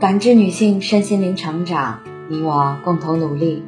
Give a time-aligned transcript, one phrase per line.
[0.00, 3.62] 感知女性身心灵成长，你我共同努力。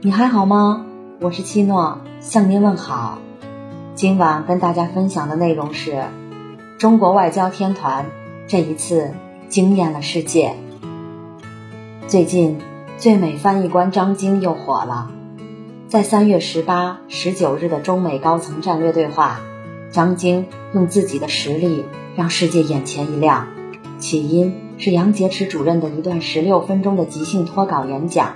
[0.00, 0.86] 你还好吗？
[1.20, 3.18] 我是七诺，向您问好。
[3.94, 6.04] 今晚跟大家分享的内容是：
[6.78, 8.06] 中国外交天团
[8.48, 9.10] 这一次
[9.50, 10.54] 惊艳了世界。
[12.08, 12.62] 最近，
[12.96, 15.10] 最美翻译官张晶又火了。
[15.88, 19.42] 在三月十八、十九日的中美高层战略对话，
[19.90, 21.84] 张晶用自己的实力
[22.16, 23.48] 让世界眼前一亮。
[23.98, 24.63] 起因。
[24.76, 28.34] 是杨洁篪主任的一段十六分钟的即兴脱稿演讲，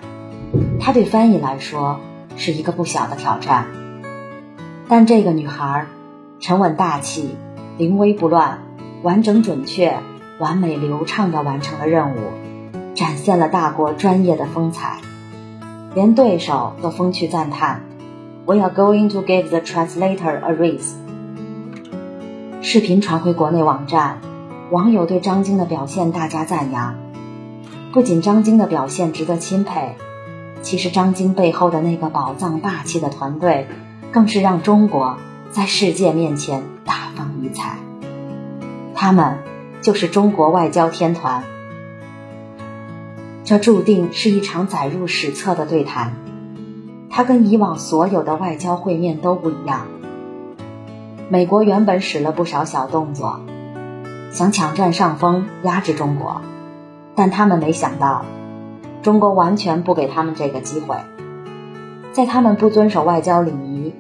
[0.81, 2.01] 他对翻译来说
[2.37, 3.67] 是一个不小的挑战。
[4.89, 5.87] 但这个女孩
[6.41, 7.35] 沉稳大气、
[7.77, 8.61] 临危不乱、
[9.03, 9.99] 完整准确、
[10.39, 12.21] 完美流畅地完成了任务，
[12.95, 15.01] 展现了大国专业的风采，
[15.95, 17.83] 连对手都风趣赞叹
[18.47, 20.95] ：“We are going to give the translator a raise。”
[22.63, 24.21] 视频传回国内网站。
[24.71, 26.95] 网友对张晶的表现大加赞扬，
[27.91, 29.95] 不仅张晶的表现值得钦佩，
[30.61, 33.67] 其实张晶背后的那个宝藏霸气的团队，
[34.13, 35.17] 更是让中国
[35.51, 37.79] 在世界面前大放异彩。
[38.95, 39.39] 他们
[39.81, 41.45] 就是中国外交天团，
[43.45, 46.13] 这注定是一场载入史册的对谈。
[47.09, 49.87] 它跟以往所有的外交会面都不一样。
[51.31, 53.41] 美国原本使了不少小动作。
[54.31, 56.43] 想抢占上风，压制中国，
[57.15, 58.25] 但他们没想到，
[59.03, 60.97] 中国完全不给他们这个机会。
[62.13, 63.95] 在他们不遵守外交礼仪，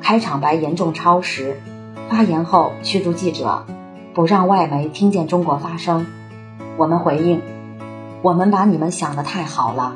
[0.00, 1.60] 开场白严重超时，
[2.08, 3.66] 发言后驱逐记者，
[4.14, 6.06] 不让外媒听见中国发声。
[6.78, 7.42] 我们回应：
[8.22, 9.94] 我们把你们想的太好了，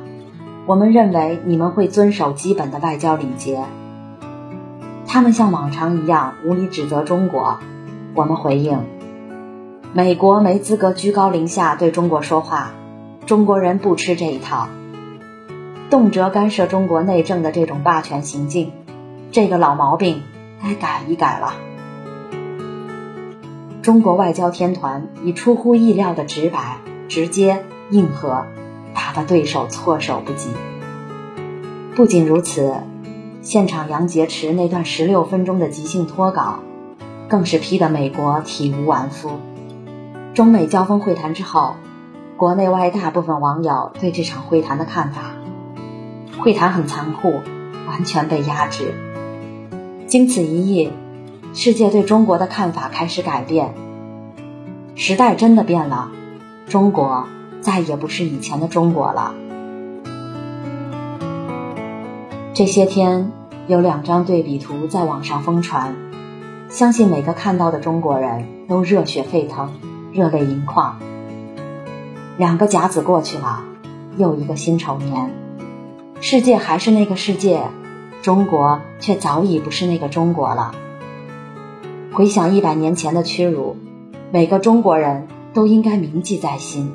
[0.66, 3.64] 我们认为你们会遵守基本的外交礼节。
[5.06, 7.58] 他们像往常一样无理指责中国，
[8.14, 8.78] 我们回应。
[9.94, 12.72] 美国没资格居高临下对中国说话，
[13.24, 14.68] 中国人不吃这一套。
[15.88, 18.70] 动辄干涉中国内政的这种霸权行径，
[19.32, 20.22] 这个老毛病
[20.62, 21.54] 该改一改了。
[23.80, 26.76] 中国外交天团以出乎意料的直白、
[27.08, 28.44] 直接、硬核，
[28.92, 30.50] 打得对手措手不及。
[31.96, 32.74] 不仅如此，
[33.40, 36.58] 现场杨洁篪那段十六分钟的即兴脱稿，
[37.26, 39.30] 更是批得美国体无完肤。
[40.38, 41.74] 中美交锋会谈之后，
[42.36, 45.32] 国内外大部分网友对这场会谈的看法：
[46.38, 47.40] 会谈很残酷，
[47.88, 48.94] 完全被压制。
[50.06, 50.92] 经此一役，
[51.54, 53.74] 世界对中国的看法开始改变。
[54.94, 56.12] 时代真的变了，
[56.68, 57.26] 中国
[57.60, 59.34] 再也不是以前的中国了。
[62.54, 63.32] 这些天
[63.66, 65.96] 有两张对比图在网上疯传，
[66.68, 69.72] 相信每个看到的中国人都热血沸腾。
[70.18, 70.98] 热泪盈眶。
[72.36, 73.62] 两个甲子过去了，
[74.16, 75.30] 又一个辛丑年，
[76.20, 77.62] 世界还是那个世界，
[78.20, 80.74] 中国却早已不是那个中国了。
[82.12, 83.76] 回想一百年前的屈辱，
[84.32, 86.94] 每个中国人都应该铭记在心。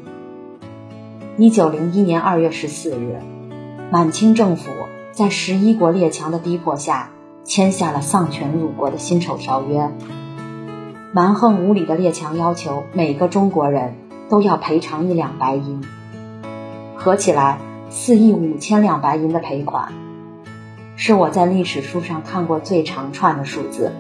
[1.38, 3.22] 一九零一年二月十四日，
[3.90, 4.70] 满清政府
[5.14, 7.12] 在十一国列强的逼迫下，
[7.46, 9.90] 签下了丧权辱国的辛丑条约。
[11.16, 13.94] 蛮横无理的列强要求每个中国人
[14.32, 15.84] 都要赔偿一两白银，
[16.96, 17.60] 合起来
[17.92, 19.94] 四亿五千两白银的赔款，
[20.96, 23.92] 是我在历史书上看过最长串的数字。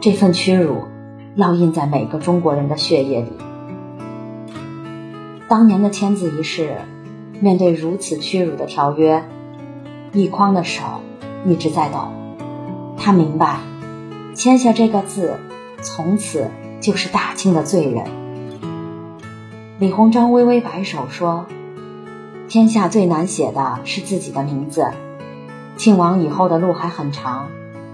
[0.00, 0.84] 这份屈辱
[1.36, 3.32] 烙印在每个中国人的血液里。
[5.48, 6.76] 当年的签字仪式，
[7.40, 9.24] 面对如此屈辱的条约，
[10.12, 10.84] 易匡的手
[11.44, 12.06] 一直在抖。
[12.96, 13.58] 他明白，
[14.32, 15.40] 签下这个字。
[15.82, 16.50] 从此
[16.80, 18.04] 就是大清的罪人。
[19.78, 21.46] 李鸿章微微摆手说
[22.48, 24.90] ：“天下最难写的是自己的名字，
[25.76, 27.48] 庆王以后的路还很长，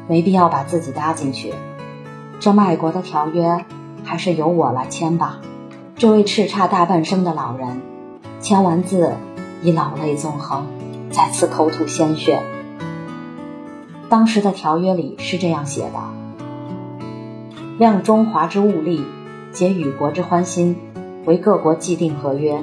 [0.08, 1.52] 没必要把自己搭进去。
[2.38, 3.64] 这卖国的条约，
[4.04, 5.40] 还是由我来签吧。”
[5.96, 7.80] 这位叱咤大半生的老人，
[8.40, 9.14] 签完字
[9.62, 10.66] 已老泪纵横，
[11.10, 12.42] 再次口吐鲜血。
[14.08, 16.21] 当时的条约里是这样写的。
[17.82, 19.04] 量中华之物力，
[19.50, 20.76] 结与国之欢心，
[21.26, 22.62] 为各国既定合约。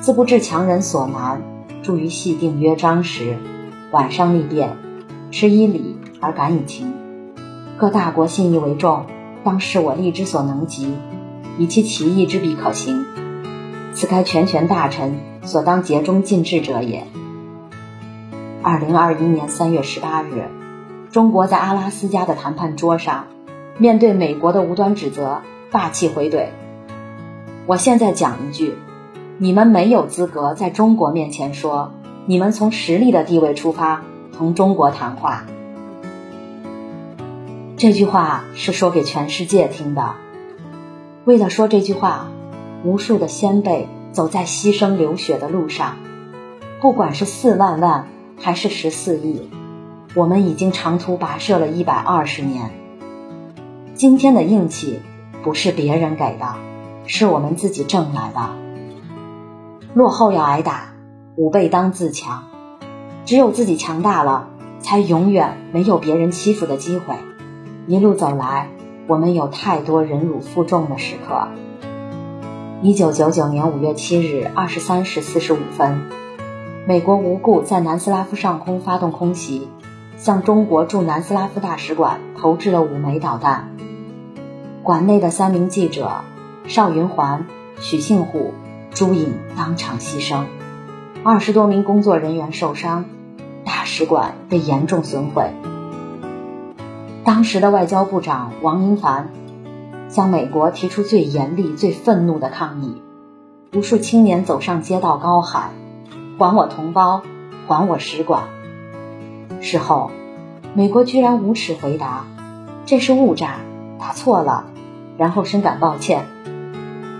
[0.00, 1.42] 自不至强人所难，
[1.82, 3.36] 助于细定约章时，
[3.90, 4.76] 晚上立变，
[5.32, 6.94] 持以礼而感以情。
[7.76, 9.06] 各大国信义为重，
[9.42, 10.94] 当视我力之所能及，
[11.58, 13.04] 以其其义之必可行。
[13.92, 17.08] 此该全权大臣所当竭忠尽智者也。
[18.62, 20.44] 二零二一年三月十八日，
[21.10, 23.24] 中国在阿拉斯加的谈判桌上。
[23.78, 26.48] 面对美国的无端指责，霸气回怼。
[27.66, 28.74] 我现在讲一句，
[29.38, 31.92] 你们没有资格在中国面前说
[32.26, 34.02] 你们从实力的地位出发
[34.36, 35.44] 同中国谈话。
[37.76, 40.14] 这句话是说给全世界听的。
[41.24, 42.28] 为了说这句话，
[42.84, 45.96] 无数的先辈走在牺牲流血的路上，
[46.80, 48.08] 不管是四万万
[48.38, 49.48] 还是十四亿，
[50.14, 52.70] 我们已经长途跋涉了一百二十年。
[54.00, 55.02] 今天的硬气
[55.42, 56.54] 不是别人给的，
[57.04, 58.40] 是我们自己挣来的。
[59.92, 60.94] 落后要挨打，
[61.36, 62.44] 吾辈当自强。
[63.26, 64.48] 只有自己强大了，
[64.78, 67.14] 才永远没有别人欺负的机会。
[67.86, 68.70] 一路走来，
[69.06, 71.48] 我们有太多忍辱负重的时刻。
[72.80, 76.06] 一九九九年五月七日二十三时四十五分，
[76.86, 79.68] 美国无故在南斯拉夫上空发动空袭，
[80.16, 83.68] 向中国驻南斯拉夫大使馆投掷了五枚导弹。
[84.82, 86.22] 馆内的三名记者
[86.66, 87.46] 邵云环、
[87.80, 88.54] 许杏虎、
[88.90, 90.44] 朱颖当场牺牲，
[91.22, 93.04] 二十多名工作人员受伤，
[93.62, 95.50] 大使馆被严重损毁。
[97.24, 99.30] 当时的外交部长王英凡
[100.08, 103.02] 向美国提出最严厉、最愤怒的抗议，
[103.74, 105.72] 无数青年走上街道高喊
[106.38, 107.20] ：“还我同胞，
[107.68, 108.44] 还我使馆！”
[109.60, 110.10] 事后，
[110.72, 112.24] 美国居然无耻回答
[112.86, 113.56] ：“这是误炸，
[114.00, 114.64] 打错了。”
[115.16, 116.24] 然后深感抱歉。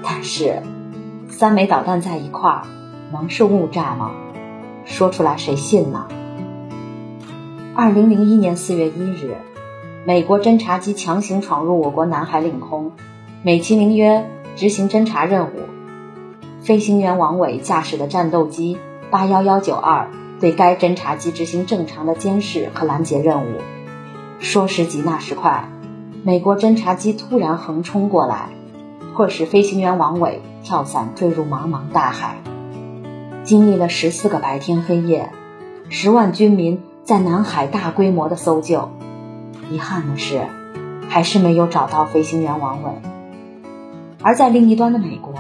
[0.03, 0.63] 但是，
[1.29, 2.63] 三枚导弹在一块儿，
[3.13, 4.13] 能是误炸吗？
[4.87, 6.09] 说出来谁信呢？
[7.75, 9.37] 二零零一年四月一日。
[10.07, 12.93] 美国侦察机强行闯入我国南海领空，
[13.43, 15.61] 美其名曰执行侦察任务。
[16.63, 18.79] 飞行员王伟驾驶的战斗机
[19.11, 20.09] 八幺幺九二
[20.41, 23.59] 对该侦察机执行正常的监视和拦截任务。
[24.39, 25.69] 说时急那时快，
[26.23, 28.51] 美国侦察机突然横冲过来，
[29.15, 32.37] 迫使飞行员王伟跳伞坠入茫茫大海。
[33.43, 35.33] 经历了十四个白天黑夜，
[35.89, 38.91] 十万军民在南海大规模的搜救。
[39.71, 40.43] 遗憾的是，
[41.09, 42.91] 还是没有找到飞行员王伟。
[44.23, 45.33] 而在另一端的美国，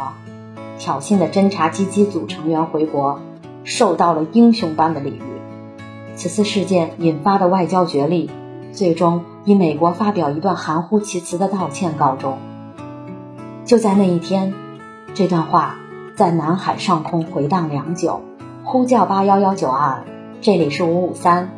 [0.78, 3.20] 挑衅的侦察机机组成员回国，
[3.64, 6.16] 受到了英雄般的礼遇。
[6.16, 8.30] 此次事件引发的外交角力，
[8.72, 12.38] 最终以美国发表一段含糊其辞的道歉告终。
[13.64, 14.54] 就在那一天，
[15.14, 15.76] 这段话
[16.16, 18.22] 在南海上空回荡良久，
[18.64, 20.04] 呼叫八幺幺九二，
[20.40, 21.50] 这里是五五三，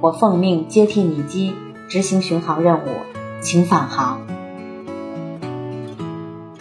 [0.00, 1.54] 我奉命接替你机。
[1.88, 2.88] 执行巡航任务，
[3.40, 4.20] 请返航。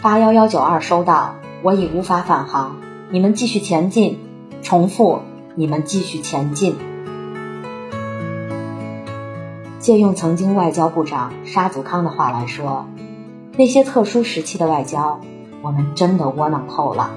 [0.02, 2.78] 八幺幺九二收到，我已无法返航，
[3.10, 4.20] 你们继续前进。
[4.62, 5.20] 重复，
[5.56, 6.78] 你们继续前进。
[9.88, 12.88] 借用曾经外交部长沙祖康的话来说，
[13.56, 15.22] 那些特殊时期的外交，
[15.62, 17.12] 我们真的窝囊透了。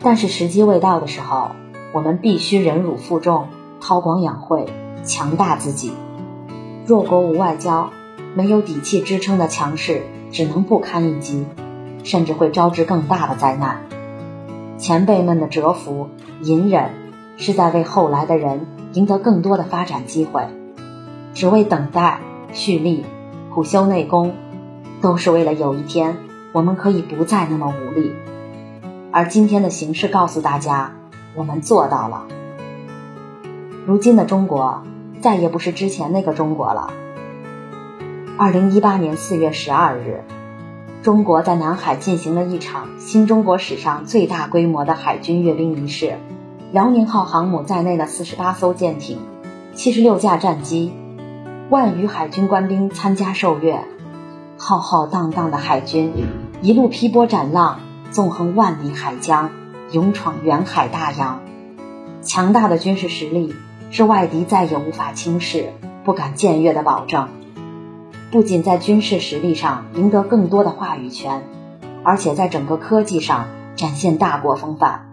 [0.00, 1.50] 但是时机未到的时候，
[1.92, 3.46] 我们必须忍辱负重，
[3.78, 4.66] 韬光养晦。
[5.04, 5.92] 强大自己，
[6.84, 7.90] 弱国无外交，
[8.34, 10.02] 没有底气支撑的强势，
[10.32, 11.46] 只能不堪一击，
[12.02, 13.84] 甚至会招致更大的灾难。
[14.78, 16.08] 前辈们的蛰伏、
[16.42, 16.90] 隐忍，
[17.36, 18.66] 是在为后来的人
[18.96, 20.48] 赢得更多的发展机会，
[21.34, 22.20] 只为等待、
[22.54, 23.04] 蓄力、
[23.52, 24.34] 苦修内功，
[25.02, 26.16] 都是为了有一天
[26.52, 28.12] 我们可以不再那么无力。
[29.12, 30.92] 而今天的形势告诉大家，
[31.34, 32.24] 我们做到了。
[33.86, 34.82] 如今的中国。
[35.18, 36.92] 再也不是之前那个中国了。
[38.38, 40.22] 二零一八年四月十二日，
[41.02, 46.18] 中国在南海进行了一场新中国史上最大规模的海军阅兵仪式。
[46.76, 49.18] 辽宁号航母在内的四十八艘舰艇、
[49.74, 50.92] 七十六架战机、
[51.70, 53.82] 万余海军官兵参加受阅。
[54.58, 56.12] 浩浩荡荡的海军
[56.60, 57.80] 一路劈波斩浪，
[58.10, 59.52] 纵横万里海疆，
[59.90, 61.40] 勇闯远海大洋。
[62.20, 63.54] 强大的军事实力。
[63.90, 65.72] 是外敌再也无法轻视、
[66.04, 67.28] 不敢僭越的保证。
[68.30, 71.42] 不仅在军事实力上赢得更多的话语权，
[72.04, 75.05] 而且在整个科技上展现大国风范。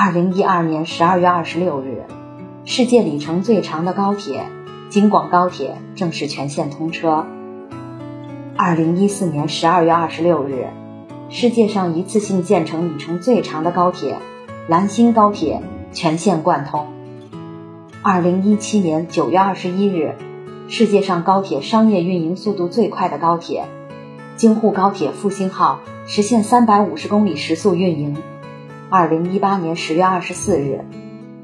[0.00, 2.04] 二零一二年十二月二十六日，
[2.64, 4.46] 世界里程最长的高铁——
[4.90, 7.26] 京广高铁正式全线通车。
[8.56, 10.68] 二零一四年十二月二十六日，
[11.30, 14.20] 世界上一次性建成里程最长的高铁——
[14.70, 16.86] 兰新高铁全线贯通。
[18.00, 20.14] 二零一七年九月二十一日，
[20.68, 23.64] 世界上高铁商业运营速度最快的高铁——
[24.38, 28.16] 京沪高铁复兴号实现三百五十公里时速运营。
[28.90, 30.82] 二零一八年十月二十四日，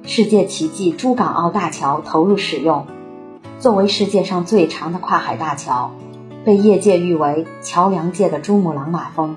[0.02, 2.86] 世界奇迹珠港澳大桥投入使用。
[3.58, 5.90] 作为世界上最长的跨海大桥，
[6.46, 9.36] 被业界誉为桥梁界的珠穆朗玛峰。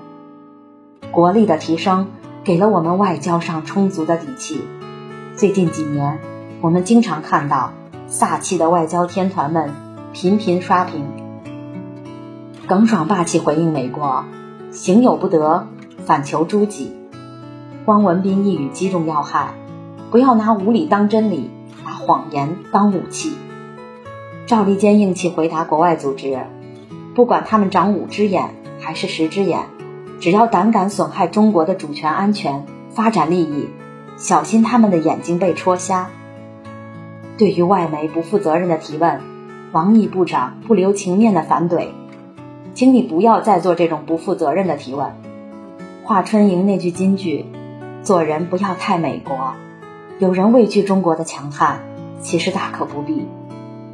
[1.10, 2.06] 国力的提升
[2.44, 4.62] 给了我们外交上充足的底气。
[5.36, 6.18] 最近几年，
[6.62, 7.74] 我们经常看到
[8.08, 9.70] 飒气的外交天团们
[10.14, 11.04] 频频刷屏，
[12.66, 14.24] 耿爽霸气回应美国
[14.72, 15.66] ：“行有不得，
[16.06, 16.94] 反求诸己。”
[17.88, 19.54] 汪文斌一语击中要害：
[20.10, 21.48] 不要拿无理当真理，
[21.82, 23.32] 把谎言当武器。
[24.44, 26.38] 赵立坚硬气回答国外组织
[27.16, 29.60] ：“不管他们长五只眼还是十只眼，
[30.20, 33.70] 只要胆敢损害中国的主权、安全、发展利益，
[34.18, 36.10] 小心他们的眼睛被戳瞎。”
[37.38, 39.22] 对于外媒不负责任的提问，
[39.72, 41.86] 王毅部长不留情面的反怼
[42.74, 45.06] ：“请你不要再做这种不负责任的提问。”
[46.04, 47.46] 华春莹那句金句。
[48.08, 49.52] 做人不要太美国，
[50.18, 51.80] 有人畏惧中国的强悍，
[52.22, 53.28] 其实大可不必，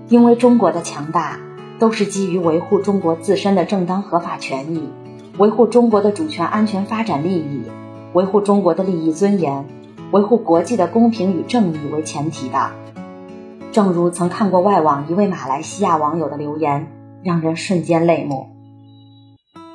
[0.07, 1.41] 因为中国的强大
[1.81, 4.89] 都是基于维护中国自身的正当合法权益，
[5.37, 7.65] 维护中国的主权、安全、发展利益，
[8.13, 9.65] 维护中国的利益尊严，
[10.13, 12.71] 维护国际的公平与正义为前提的。
[13.73, 16.87] 正如曾看过外网一位马来西亚网友的留言，
[17.25, 18.47] 让人瞬间泪目。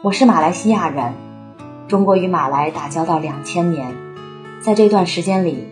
[0.01, 1.11] 我是马来西亚人，
[1.89, 4.08] 中国与马来打交道两千年。
[4.61, 5.63] 在这段时间里，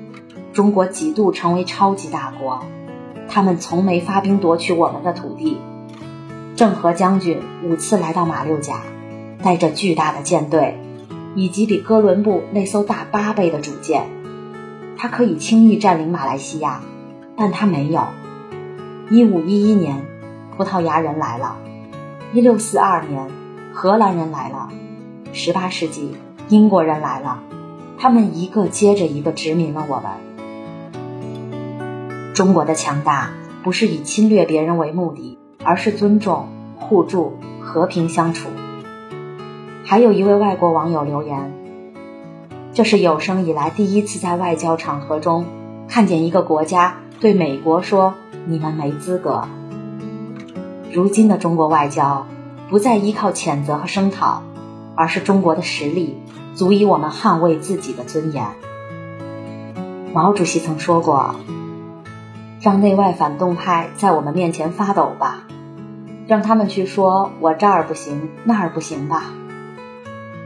[0.53, 2.63] 中国几度成为超级大国，
[3.27, 5.57] 他们从没发兵夺取我们的土地。
[6.55, 8.79] 郑和将军五次来到马六甲，
[9.43, 10.79] 带着巨大的舰队，
[11.35, 14.07] 以及比哥伦布那艘大八倍的主舰，
[14.97, 16.81] 他可以轻易占领马来西亚，
[17.35, 18.05] 但他没有。
[19.09, 20.05] 一五一一年，
[20.55, 21.57] 葡萄牙人来了；
[22.33, 23.27] 一六四二年，
[23.73, 24.69] 荷兰人来了；
[25.33, 26.15] 十八世纪，
[26.47, 27.43] 英国人来了。
[27.99, 30.05] 他们一个接着一个殖民了我们。
[32.33, 33.31] 中国的强大
[33.63, 38.49] 不是以侵略别人为目的，而是尊重、互助、和平相处。
[39.83, 41.51] 还有一位外国网友留言
[42.73, 45.45] ：“这是有生以来第一次在外交场合中
[45.87, 48.13] 看见一个国家对美国说
[48.45, 49.47] ‘你们没资格’。”
[50.93, 52.27] 如今的中国外交
[52.69, 54.43] 不再依靠谴责和声讨，
[54.95, 56.17] 而是中国的实力。
[56.57, 58.47] 足以我们捍卫自己的尊严。
[60.11, 61.35] 毛主席曾说过
[62.59, 65.43] ：“让内外反动派在我们面前发抖吧，
[66.25, 69.25] 让他们去说我这儿不行那儿不行吧。”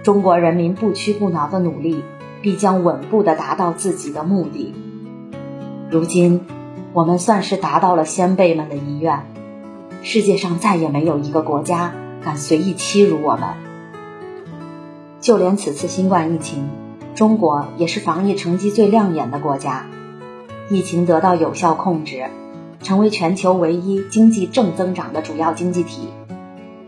[0.03, 2.03] 中国人民不屈不挠的努力，
[2.41, 4.75] 必将稳步的达到自己的目的。
[5.89, 6.41] 如今，
[6.91, 9.25] 我们算是达到了先辈们的遗愿，
[10.03, 13.71] 世界上再也没有一个国家敢随意欺辱我们。
[15.22, 16.68] 就连此次新冠疫情，
[17.13, 19.86] 中国也是防疫成绩最亮眼的国家，
[20.68, 22.25] 疫情得到有效控制，
[22.82, 26.10] 成为全球唯一经济正增长的主要经济体。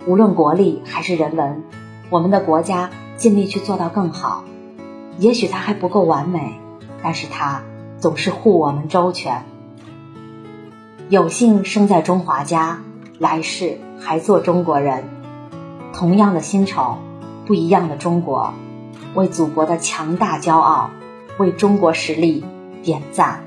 [0.07, 1.63] 无论国力还是人文，
[2.09, 4.43] 我们的国家尽力去做到更好。
[5.19, 6.59] 也许它还不够完美，
[7.03, 7.61] 但是它
[7.99, 9.45] 总是护我们周全。
[11.07, 12.81] 有幸生在中华家，
[13.19, 15.03] 来世还做中国人。
[15.93, 16.97] 同样的薪酬。
[17.45, 18.53] 不一样的中国，
[19.15, 20.91] 为祖国的强大骄傲，
[21.37, 22.43] 为中国实力
[22.81, 23.43] 点赞。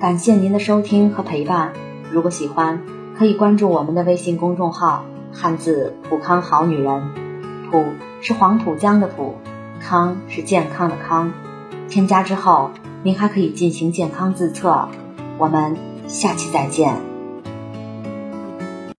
[0.00, 1.72] 感谢您的收听和陪伴。
[2.10, 2.82] 如果喜欢，
[3.18, 7.10] 可以关注我们的微信公众号“汉字普康好女人”。
[7.70, 7.84] 普
[8.20, 9.36] 是黄浦江的浦，
[9.80, 11.32] 康是健康的康。
[11.88, 12.70] 添加之后，
[13.02, 14.88] 您还可以进行健康自测。
[15.38, 15.76] 我们
[16.06, 17.09] 下期再见。